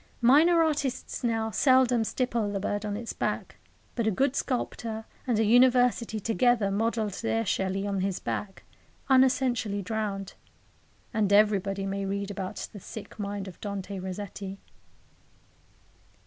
[0.19, 3.57] Minor artists now seldom stipple the bird on its back,
[3.93, 8.63] but a good sculptor and a University together modelled their Shelley on his back,
[9.11, 10.33] unessentially drowned;
[11.13, 14.59] and everybody may read about the sick mind of Dante Rossetti.